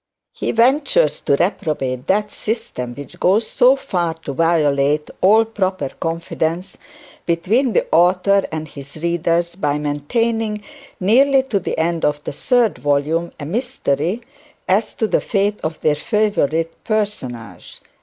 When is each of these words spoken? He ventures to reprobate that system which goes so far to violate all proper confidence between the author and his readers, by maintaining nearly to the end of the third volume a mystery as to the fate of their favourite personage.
He 0.33 0.51
ventures 0.51 1.19
to 1.19 1.35
reprobate 1.35 2.07
that 2.07 2.31
system 2.31 2.95
which 2.95 3.19
goes 3.19 3.45
so 3.45 3.75
far 3.75 4.15
to 4.25 4.33
violate 4.33 5.11
all 5.21 5.45
proper 5.45 5.89
confidence 5.89 6.75
between 7.27 7.73
the 7.73 7.85
author 7.91 8.43
and 8.51 8.67
his 8.67 8.95
readers, 8.97 9.53
by 9.55 9.77
maintaining 9.77 10.63
nearly 10.99 11.43
to 11.43 11.59
the 11.59 11.77
end 11.77 12.03
of 12.03 12.23
the 12.23 12.33
third 12.33 12.79
volume 12.79 13.31
a 13.39 13.45
mystery 13.45 14.21
as 14.67 14.95
to 14.95 15.05
the 15.05 15.21
fate 15.21 15.59
of 15.61 15.79
their 15.81 15.93
favourite 15.95 16.83
personage. 16.83 17.79